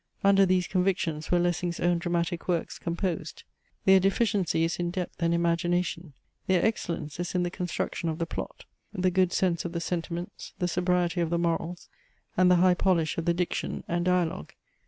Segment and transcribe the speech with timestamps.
[0.23, 3.43] Under these convictions were Lessing's own dramatic works composed.
[3.85, 6.13] Their deficiency is in depth and imagination:
[6.47, 10.53] their excellence is in the construction of the plot; the good sense of the sentiments;
[10.57, 11.87] the sobriety of the morals;
[12.35, 14.53] and the high polish of the diction and dialogue.